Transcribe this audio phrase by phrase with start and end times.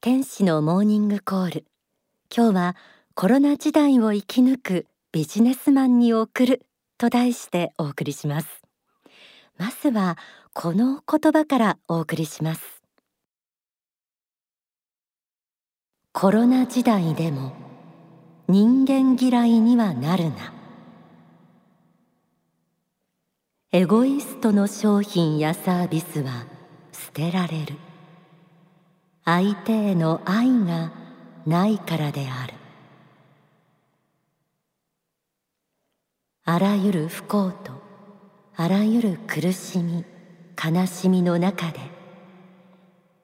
[0.00, 1.64] 天使のモーニングコール。
[2.32, 2.76] 今日は
[3.16, 6.62] コロナ時代を生き抜くビジネスマンに送る。
[6.98, 8.62] と題してお送りします。
[9.56, 10.16] まずは
[10.52, 12.80] この言葉からお送りします。
[16.12, 17.52] コロナ時代でも
[18.46, 20.54] 人間嫌いにはなるな。
[23.72, 26.46] エゴイストの商品やサービスは
[26.92, 27.87] 捨てられる。
[29.30, 30.90] 相手への愛が
[31.46, 32.54] ないからである。
[36.46, 37.72] あらゆる不幸と
[38.56, 40.06] あらゆる苦しみ
[40.56, 41.78] 悲しみの中で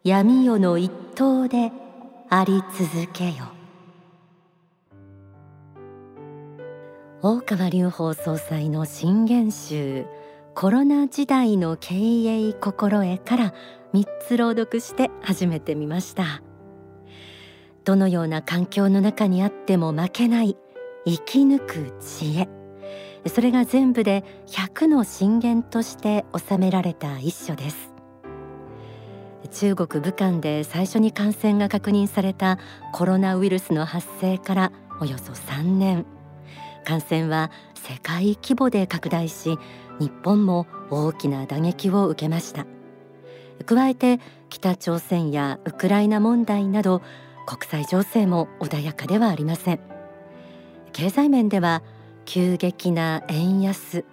[0.02, 1.72] 闇夜の一等で
[2.28, 3.46] あり続けよ。
[7.22, 10.04] 大川隆法総裁の新元集
[10.54, 13.54] コロナ時代の経営心得から
[13.94, 16.42] 3つ朗読して始めてみました。
[17.84, 20.56] どのような環境の中にあっても負けない
[21.06, 22.48] 生き抜く知恵。
[23.28, 27.94] それが全部で100の震源として収められた一書です。
[29.52, 32.58] 中国武漢で最初に感染が確認された
[32.92, 36.04] コロナウイルスの発生からおよそ3年。
[36.84, 39.56] 感染は世界規模で拡大し
[40.00, 42.73] 日本も大きな打撃を受けました。
[43.66, 47.02] 加えて北朝鮮やウクライナ問題など
[47.46, 49.80] 国際情勢も穏やかではありません。
[50.92, 51.82] 経済面では
[52.24, 54.04] 急激な円安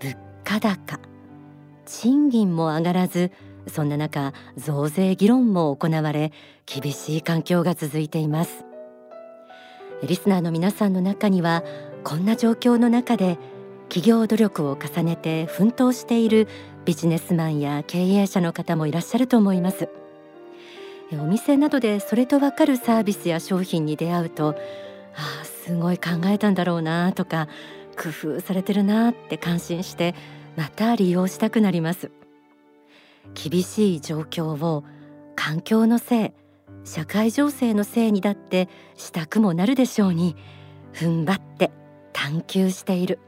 [0.00, 0.98] 物価高
[1.84, 3.30] 賃金も上がらず
[3.66, 6.32] そんな中増税議論も行われ
[6.66, 8.64] 厳しい環境が続いています。
[10.06, 11.64] リスナーの皆さんの中には
[12.04, 13.36] こんな状況の中で
[13.88, 16.46] 企業努力を重ねて奮闘している
[16.88, 19.90] ビジネスマンや経営者の方もいらっしゃると思います。
[21.12, 24.56] お店などでそれとわかるサービスや商品に出会うと
[25.14, 27.46] ああすごい考えたんだろうなとか
[28.02, 30.14] 工夫されてるなって感心して
[30.56, 32.10] また利用したくなります。
[33.34, 34.82] 厳しい状況を
[35.36, 36.32] 環境のせい
[36.84, 40.36] 社会情勢のせいにだってしたくもなるでしょうに
[40.94, 41.70] 踏ん張って
[42.14, 43.18] 探求している。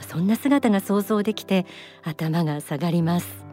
[0.00, 1.66] そんな姿が想像できて
[2.02, 3.44] 頭が下がります。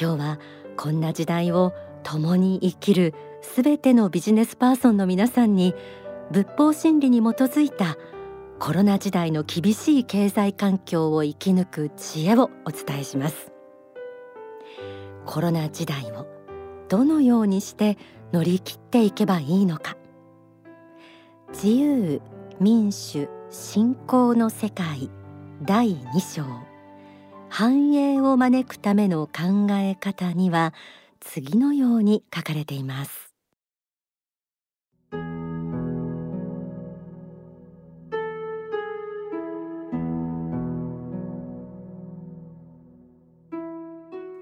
[0.00, 0.38] 今日は
[0.76, 1.72] こんな時代を
[2.02, 5.74] 共に生きるすべてのビジネスパーソンの皆さんに
[6.30, 7.96] 仏法真理に基づいた
[8.58, 13.52] コロナ時代の厳しい経済環境を生き抜く知恵をお伝えします。
[15.24, 16.26] コロナ時代を
[16.88, 17.98] どのようにして
[18.32, 19.96] 乗り切っていけばいいのか。
[21.52, 22.20] 自由
[22.60, 25.08] 民主信仰の世界
[25.62, 26.44] 第2章。
[27.48, 30.74] 繁栄を招くための考え方には
[31.20, 33.32] 次のように書かれています。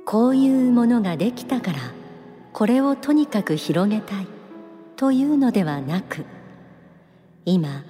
[0.07, 1.79] こういうものができたから
[2.55, 4.27] これをとにかく広げたい
[4.97, 6.25] というのではなく
[7.45, 7.85] 今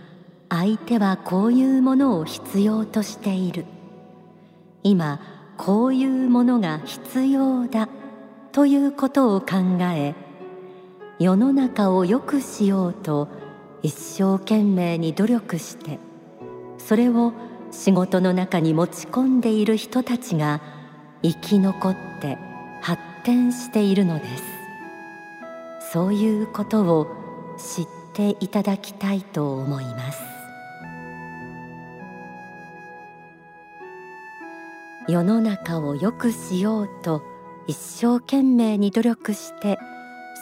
[0.56, 3.66] 相手はこういうものを必要としている。
[4.84, 5.18] 今
[5.56, 7.88] こういうものが必要だ
[8.52, 10.14] ということを考え
[11.18, 13.28] 世の中を良くしようと
[13.82, 15.98] 一生懸命に努力して
[16.78, 17.32] それを
[17.70, 20.60] 仕事の中に持ち込んでいる人たちが
[21.22, 22.36] 生き残って
[22.82, 24.44] 発展しているのです。
[25.92, 27.06] そういうことを
[27.56, 30.33] 知っていただきたいと思います。
[35.06, 37.22] 世の中を良くしようと
[37.66, 39.78] 一生懸命に努力して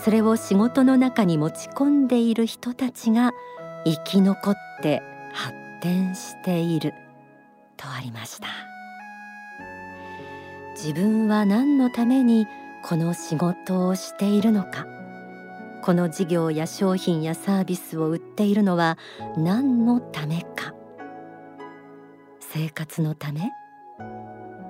[0.04, 3.32] それを仕事の中に持ち込んでいる人たちが
[3.84, 5.02] 生き残って
[5.32, 6.94] 発展している
[7.76, 8.48] とありました。
[10.74, 12.46] 自分は何のために
[12.84, 14.86] この仕事をしているのか。
[15.82, 18.98] この事業や商品やサービスを売っているのは
[19.36, 20.74] 何のためか。
[22.41, 23.50] 生活のため？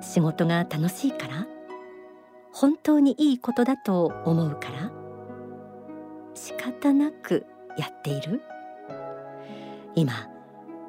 [0.02, 1.46] 仕事が楽しいから？
[2.52, 4.92] 本当にいいことだと思うから？
[6.34, 7.46] 仕方なく
[7.78, 8.42] やっている？
[9.94, 10.12] 今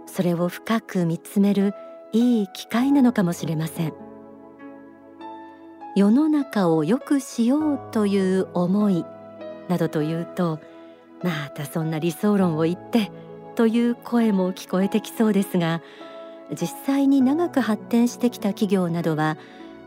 [0.05, 1.73] それを深く見つめる
[2.11, 3.93] いい機会なのかもしれません。
[5.95, 9.05] 世の中を良くしようという思い
[9.69, 10.59] などというと
[11.23, 13.11] またそんな理想論を言って
[13.55, 15.81] という声も聞こえてきそうですが
[16.51, 19.37] 実際に長く発展してきた企業などは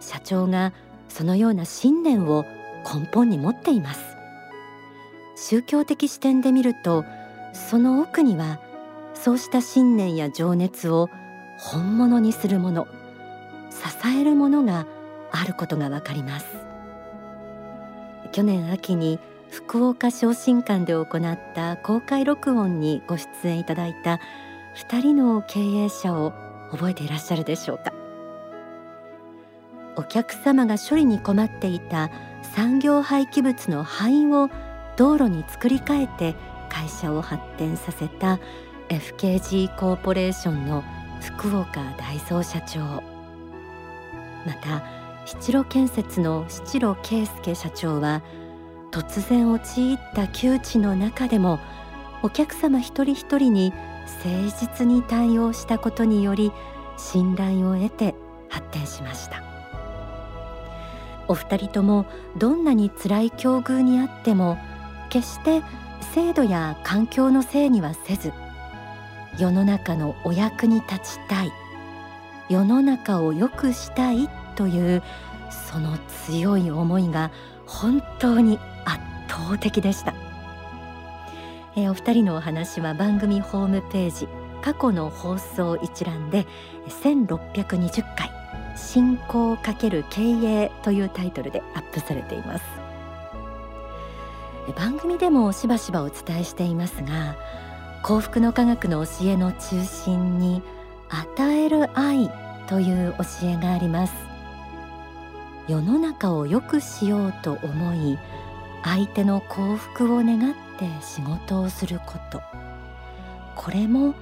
[0.00, 0.72] 社長が
[1.08, 2.44] そのような信念を
[2.84, 4.00] 根本に持っています。
[5.36, 7.04] 宗教的視点で見ると
[7.52, 8.58] その奥には
[9.14, 11.08] そうした信念や情熱を
[11.58, 12.86] 本物にするもの
[13.70, 14.86] 支えるものが
[15.30, 16.46] あることがわかります。
[18.32, 19.18] 去年秋に
[19.50, 24.20] 福岡昇進館で行った公開録音にご出演いただいた
[24.76, 26.32] 2人の経営者を
[26.70, 27.92] 覚えていらっしゃるでしょうか？
[29.96, 32.10] お客様が処理に困っていた
[32.54, 34.50] 産業廃棄物の灰を
[34.96, 36.34] 道路に作り変えて
[36.68, 38.38] 会社を発展させた
[38.88, 40.84] FKG コーポレーションの
[41.20, 42.80] 福岡大蔵社長。
[44.44, 44.82] また
[45.24, 48.22] 七路建設の七路圭介社長は
[48.92, 51.58] 突然陥った窮地の中でも
[52.22, 53.72] お客様一人一人に
[54.24, 56.52] 誠実に対応したことにより
[56.96, 58.14] 信頼を得て
[58.48, 59.42] 発展しました。
[61.28, 62.06] お二人とも
[62.36, 64.58] どんなに辛い境遇にあっても
[65.08, 65.62] 決して
[66.12, 68.32] 制度や環境のせいにはせず
[69.38, 71.52] 世の中のお役に立ちたい
[72.48, 75.02] 世の中を良くしたいという
[75.50, 77.32] その強い思いが
[77.66, 80.14] 本当に圧倒的でした、
[81.76, 84.28] えー、お二人のお話は番組ホームページ
[84.62, 86.46] 過去の放送一覧で
[86.88, 88.30] 1620回
[88.76, 92.64] 進行×経営というタイトルでアップされています。
[94.74, 97.36] 番組でもしばしばお伝えしていますが
[98.02, 100.60] 幸福の科学の教えの中心に
[101.08, 102.28] 与える愛
[102.66, 104.14] という教えがあります。
[105.68, 108.18] 世の中を良くしようと思い
[108.84, 112.40] 相手の幸福を願って仕事をすること。
[113.56, 114.14] これも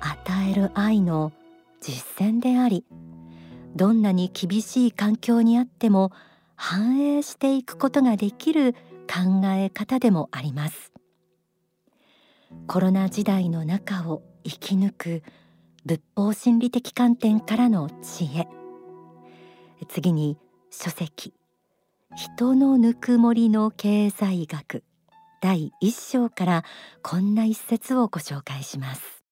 [0.00, 1.32] 与える愛の
[1.80, 2.84] 実践であり
[3.74, 6.12] どんなに厳しい環境にあっても
[6.54, 8.74] 反映していくことができる
[9.06, 10.92] 考え方でもあります。
[12.68, 15.22] コロナ時代の中を生き抜く
[15.84, 18.46] 仏法心理的観点からの知恵。
[19.88, 20.38] 次に
[20.70, 21.34] 書籍。
[22.14, 24.84] 人のぬくもりの経済学。
[25.44, 26.64] 第一章から
[27.02, 29.22] こんな一節をご紹介します。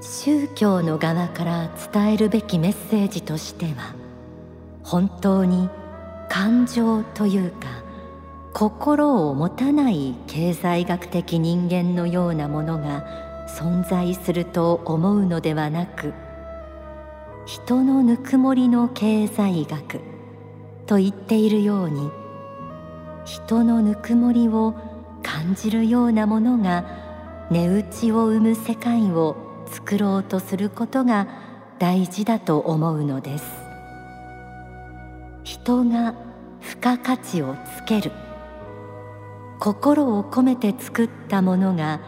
[0.00, 3.94] 宗教の側から伝えるべきメッセージとしては
[4.82, 5.68] 本当に
[6.30, 7.66] 感情というか
[8.54, 16.12] 心を持たない経済学的人間のようなものが存在すると思うのではなく
[17.46, 20.00] 人のぬくもりの経済学
[20.86, 22.10] と言っているように
[23.24, 24.74] 人のぬくもりを
[25.22, 26.84] 感じるようなものが
[27.50, 29.36] 値打ちを生む世界を
[29.66, 31.28] 作ろうとすることが
[31.78, 33.44] 大事だと思うのです。
[35.44, 36.14] 人が
[36.60, 38.12] 付加価値をつける。
[39.58, 42.00] 心を込めて作ったものが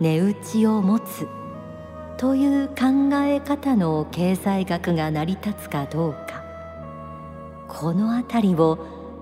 [0.00, 1.28] 値打ちを持つ。
[2.16, 6.42] という考え方の経済学が成り立つかどうか。
[7.68, 8.78] この辺りを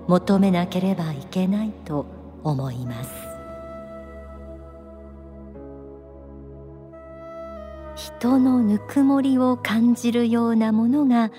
[0.07, 2.05] 求めなければいけないと
[2.43, 3.11] 思います。
[7.95, 11.31] 人のぬくもりを感じるようなものが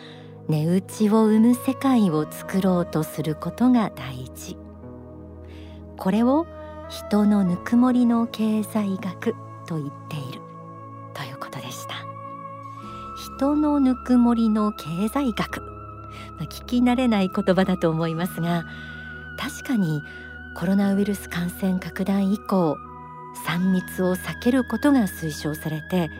[0.48, 4.56] 値打ちを生む世界を作ろうとすることが大事。
[5.96, 6.46] これを
[6.90, 9.34] 人のぬくもりの経済学
[9.66, 10.40] と言っている。
[11.14, 11.94] ということでした。
[13.38, 15.62] 人のぬくもりの経済学、
[16.46, 18.64] 聞き慣れない言葉だと思いますが
[19.38, 20.02] 確かに
[20.56, 22.76] コロナウイルス感染拡大以降
[23.46, 26.10] 3密を避けることが推奨されて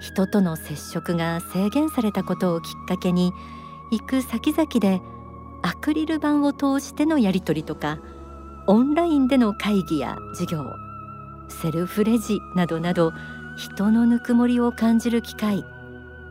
[0.00, 3.32] 人との接触が制限されたことをきっかけに
[3.90, 5.00] 行く先々で
[5.62, 7.98] アクリル板を通してのやり取りとか
[8.66, 10.76] オンラインでの会議や授業
[11.48, 13.12] セルフレジなどなど
[13.56, 15.64] 人のぬくもりを感じる機会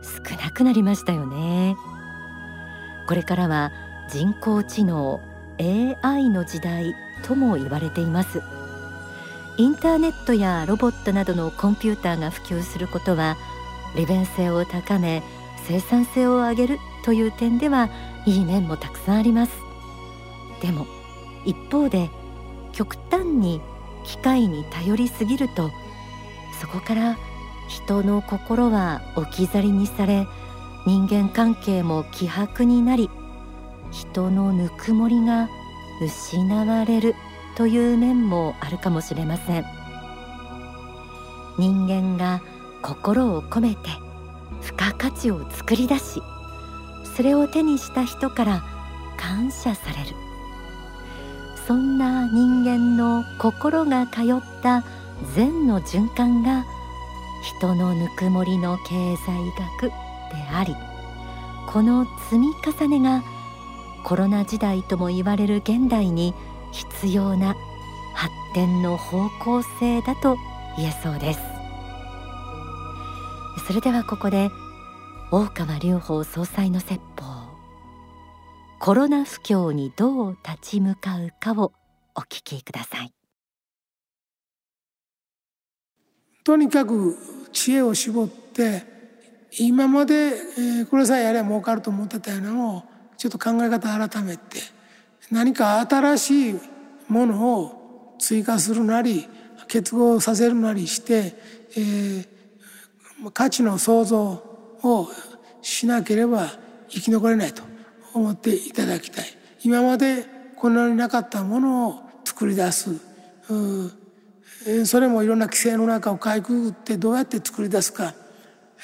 [0.02, 1.76] 少なくなりましたよね。
[3.06, 3.70] これからは
[4.10, 5.20] 人工知能
[5.60, 8.42] AI の時代とも言われています。
[9.58, 13.36] インターネットやロボットなどのコンピューターが普及することは
[13.94, 15.22] 利便性を高め
[15.66, 17.90] 生産性を上げるという点では
[18.24, 19.52] いい面もたくさんあります。
[20.62, 20.86] でも
[21.44, 22.10] 一方で
[22.72, 23.60] 極端に
[24.04, 25.70] 機械に頼りすぎると
[26.60, 27.18] そこから
[27.68, 30.26] 人の心は置き去りにされ
[30.86, 33.08] 人間関係も希薄になり
[33.90, 35.48] 人のぬくもりが
[36.00, 37.14] 失われる
[37.56, 39.82] という面もあるかもしれません。
[41.58, 42.42] 人間が
[42.80, 43.90] 心を込めて
[44.62, 46.22] 付加価値を作り出し
[47.16, 48.64] それを手にした人から
[49.16, 50.21] 感謝される。
[51.72, 54.26] そんな人間の心が通っ
[54.62, 54.84] た
[55.34, 56.66] 善の循環が
[57.42, 59.46] 人のぬくもりの経済
[59.80, 59.94] 学で
[60.52, 60.76] あり
[61.66, 63.24] この積み重ねが
[64.04, 66.34] コロナ時代とも言われる現代に
[66.72, 67.56] 必要な
[68.12, 70.36] 発展の方向性だと
[70.76, 71.40] 言えそうです。
[73.66, 74.50] それではここで
[75.30, 77.31] 大川隆法総裁の説法。
[78.84, 81.72] コロナ不況にどう立ち向かうかを
[82.16, 83.14] お聞きください。
[86.42, 87.16] とにかく
[87.52, 88.82] 知恵を絞って
[89.56, 90.32] 今まで、
[90.90, 92.82] これさえやれば儲かると思ってたようなのを
[93.16, 94.58] ちょっと考え方改めて
[95.30, 96.54] 何か新しい
[97.06, 99.28] ものを追加するなり
[99.68, 101.36] 結合させるなりして、
[101.76, 102.26] えー、
[103.32, 104.42] 価値の創造
[104.82, 105.08] を
[105.60, 106.48] しなければ
[106.88, 107.70] 生き残れないと。
[108.14, 109.24] 思っていただきたい。
[109.64, 110.24] 今まで
[110.56, 112.90] こんなになかったものを作り出す。
[114.84, 118.14] それもいろんな規制の中をかいくぐってどうやって作り出すか。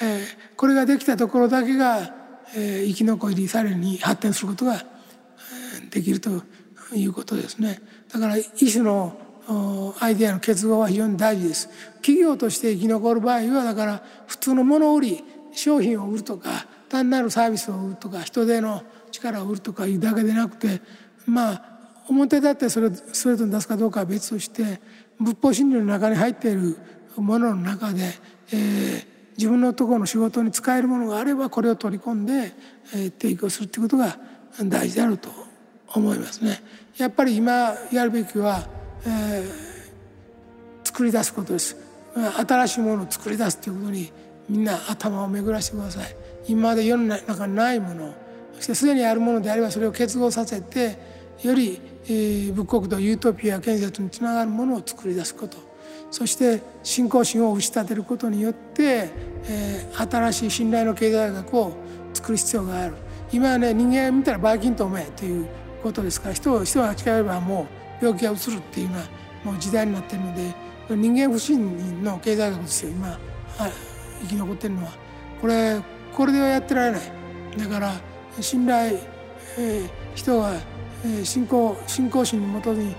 [0.00, 0.24] え
[0.56, 2.14] これができたところだけが
[2.56, 4.84] え生き残りさらに発展することが
[5.90, 6.42] できると
[6.94, 7.80] いうことですね。
[8.12, 9.16] だから一種の
[10.00, 11.68] アイデアの結合は非常に大事です。
[11.96, 18.82] 企業として生き残る場合はだから普通の物売り商品を売るとか単なるサービスを売るとか人手の
[19.20, 20.80] 力を売るとかいうだけでなくて
[21.26, 24.80] まあ表立ってそれをストレートに出すかどうかは別として
[25.20, 26.76] 仏法真理の中に入っている
[27.16, 28.02] ものの中で、
[28.52, 29.06] えー、
[29.36, 32.52] 自分のところの仕事に使えるものがあればこれを取り込んで、
[32.94, 34.18] えー、提供するということが
[34.64, 35.28] 大事であると
[35.94, 36.62] 思いますね。
[36.96, 38.66] やっぱり今やるべきは、
[39.04, 41.76] えー、作り出すことです。
[42.14, 44.10] 新しいものを作り出すということに
[44.48, 46.16] みんな頭を巡らしてください。
[46.48, 48.14] 今まで世の中にないもの
[48.58, 50.98] そしてすでにあるものであればそれを結合させて
[51.42, 55.56] より、えー、仏国土ユートピア建設につながるものを作り出すこと。
[56.10, 59.10] そして信仰心を打ち立てることによって、
[59.44, 61.72] えー、新しい信頼の経済学を
[62.14, 62.94] 作る必要がある。
[63.30, 65.46] 今はね人間見たらバイキンとおめという
[65.82, 67.68] ことですから人を人が近寄ればも
[68.00, 68.92] う病気がうつるっていうよ
[69.44, 70.54] うなもう時代になってるので
[70.96, 72.90] 人間不信の経済学ですよ。
[72.90, 73.18] 今
[74.22, 74.92] 生き残ってるのは。
[75.40, 75.80] これ
[76.16, 77.00] これではやってられない。
[77.58, 77.92] だから
[78.42, 78.98] 信頼、
[79.58, 80.54] えー、人が、
[81.04, 82.94] えー、信仰信仰心に基に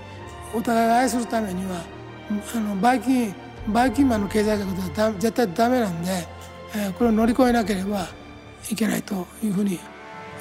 [0.54, 1.82] お互いを愛するためには
[2.54, 3.34] あのバイキン
[3.68, 6.10] バイキンマンの経済学では絶対ダメなんで、
[6.74, 8.08] えー、これを乗り越えなければ
[8.70, 9.78] いけないというふうに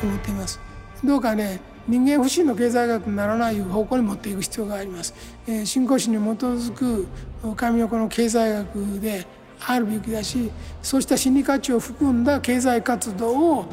[0.02, 0.60] 思っています。
[1.04, 5.14] どうかね人間不信の経済学にならない方向に持っていく必要があります。
[5.48, 7.08] えー、信仰心に基づく
[7.56, 9.26] 神の子の経済学で
[9.66, 10.52] あるべきだし
[10.82, 13.66] そうした心理価値を含んだ経済活動を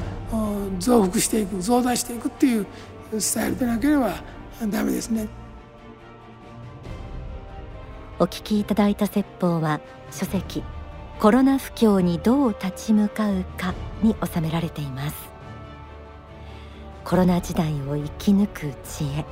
[0.79, 2.67] 増幅していく増大していくっていう
[3.19, 4.23] スタイルでなければ
[4.69, 5.29] ダメですね。
[8.19, 9.81] お聞きいただいた説法は
[10.11, 10.65] 書籍
[11.19, 15.17] コロナ不況にどう立ち向かうかに収められています。
[17.05, 19.25] コロナ時代を生き抜く知恵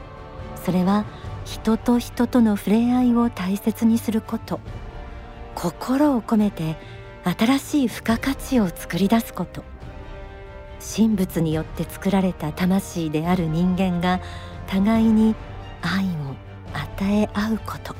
[0.65, 1.05] それは
[1.45, 4.61] 人と人との触れ合いを大切にすること。
[5.55, 6.77] 心を込めて
[7.25, 9.63] 新しい付加価値を作り出すこと。
[10.85, 14.21] 神仏によって作られた魂である人間が
[14.67, 15.35] 互いに
[15.81, 16.37] 愛を
[16.73, 17.95] 与え合うこと。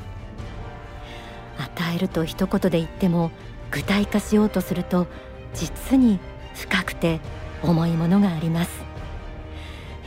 [1.57, 3.31] 与えると一言で言っても
[3.71, 5.07] 具体化しようとすると
[5.53, 6.19] 実に
[6.53, 7.19] 深くて
[7.63, 8.71] 重いものがあります。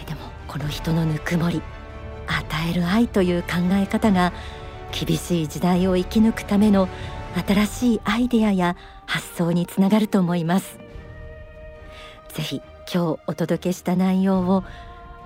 [0.06, 1.62] でもこの人のぬくもり
[2.26, 4.32] 与える愛という考え方が
[4.92, 6.88] 厳しい時代を生き抜くための
[7.46, 10.78] 新しいアイデアや発想につながると思います。
[12.28, 14.64] ぜひ今日お届けした内容を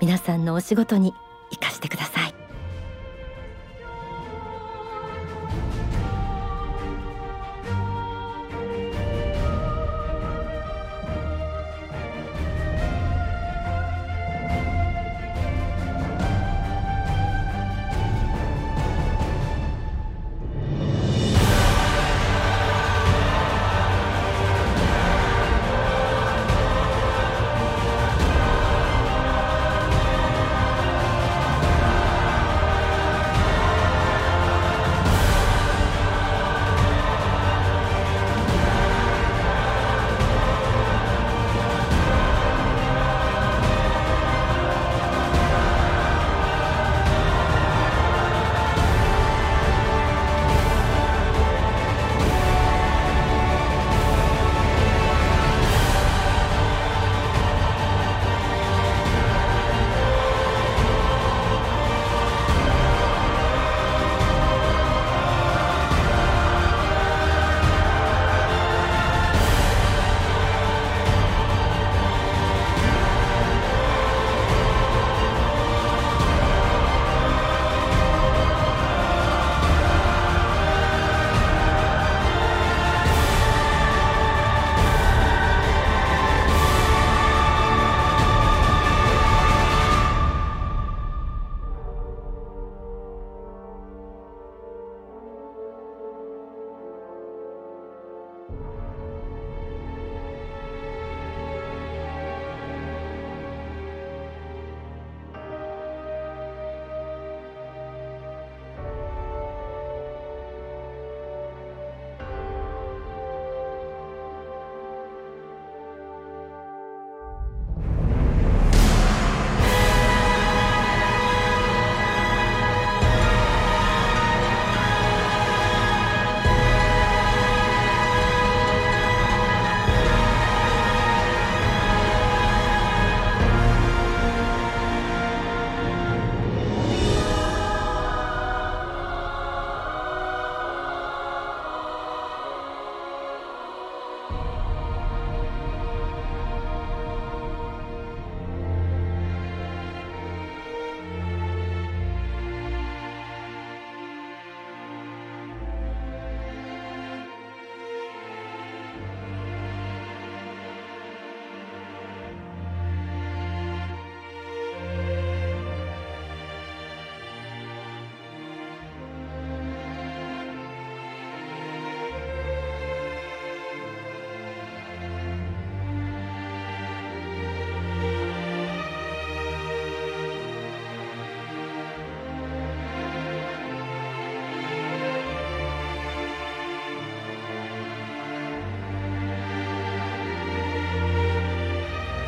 [0.01, 1.15] 皆さんのお仕事に
[1.51, 2.42] 生かしてください。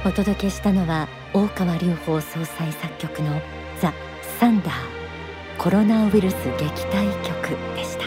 [0.07, 3.41] お届けしたのは大川隆法総裁作曲の
[3.81, 3.95] ザ・
[4.39, 4.75] サンダー
[5.57, 8.05] コロナウイルス撃退曲でした。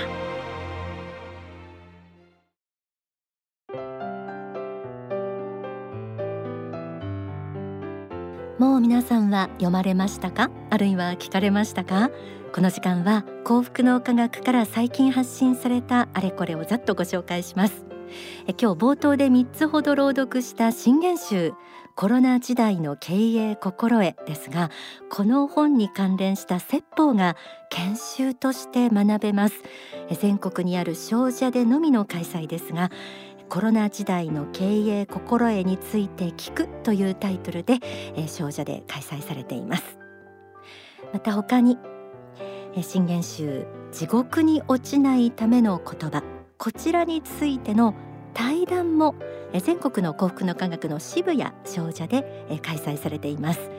[8.60, 10.52] もう皆さんは読まれましたか？
[10.70, 12.12] あるいは聞かれましたか？
[12.54, 17.86] この時間は幸福の科学から最近発信されたあれこれをざっとご紹介します。
[18.48, 21.54] え今日冒頭で3つほど朗読した新元集
[21.98, 24.70] コロナ時代の経営心得ですが
[25.10, 27.36] この本に関連した説法が
[27.72, 29.56] 研修として学べます。
[30.22, 32.92] 全国にある商社でのみの開催ですが
[33.50, 37.80] コロナ時代の経営心得について聞くというタイトルで
[38.28, 39.98] 商社で開催されています。
[41.12, 41.80] また他に
[42.80, 46.22] 新元集地獄に落ちないための言葉
[46.60, 47.96] こちらについての
[48.36, 49.16] 対談も
[49.54, 53.70] 全国の幸福の科学の渋谷商社で開催されています。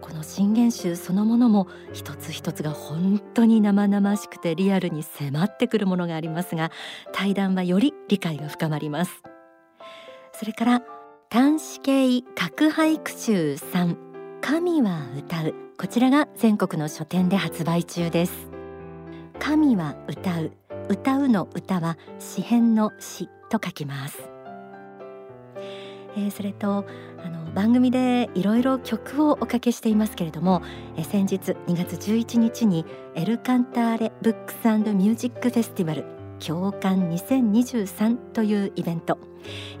[0.00, 6.70] この新元集そのものも一つ一つが本当に生々しくてリアルに迫ってくるものがありますが
[7.12, 9.22] 対談はより理解が深まります。
[10.32, 10.82] それから
[11.30, 13.96] 端子系核俳句集3
[14.42, 15.54] 神は歌う。
[15.78, 18.48] こちらが全国の書店で発売中です。
[19.38, 20.52] 神は歌う。
[20.88, 24.30] 歌うの歌は詩編の詩と書きます、
[26.16, 26.86] えー、それと
[27.22, 30.62] あの番組でいろいろ曲をおかけしていますけれども、
[30.96, 36.04] えー、先日2月11日にエルカンターレブックスミュージックフェスティバル
[36.38, 39.18] 共感2023というイベント、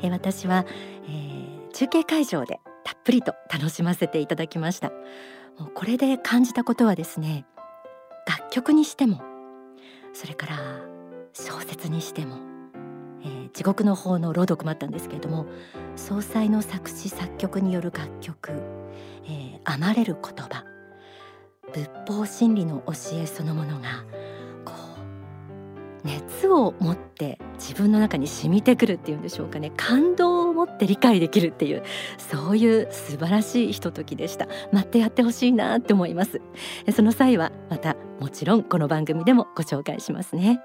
[0.02, 0.66] えー、私は、
[1.08, 4.90] えー、中継会場でたっぷりと楽しませていただきました。
[5.58, 7.46] もうこれで感じたことはですね
[8.26, 9.22] 楽曲にしても
[10.12, 10.56] それから
[11.32, 12.55] 小説にしても、
[13.56, 15.46] 地獄の方の朗読もあったんですけれども
[15.96, 18.52] 総裁の作詞作曲による楽曲
[19.24, 20.62] 「えー、余れる言葉」
[21.72, 24.04] 仏法真理の教えそのものが
[24.62, 24.74] こ
[26.04, 29.72] う熱を持って自分の中に染みてくるっていうんでしょうかね。
[29.74, 31.82] 感動を持って理解できるっていう
[32.18, 34.48] そういう素晴らしいひとときでした。
[34.70, 36.42] 待ってやってほしいなって思います。
[36.94, 40.60] その際はまたもちろんこの番組でもご紹介しますね。